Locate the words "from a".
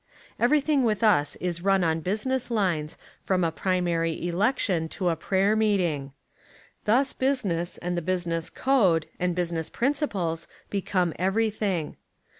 3.21-3.51